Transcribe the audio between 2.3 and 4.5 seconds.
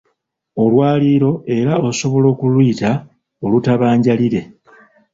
okuluyita olutabanjaliire